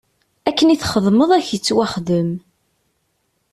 Akken 0.49 0.73
i 0.73 0.77
txedmeḍ 0.77 1.29
ad 1.37 1.41
ak-ittwaxdem. 1.41 2.29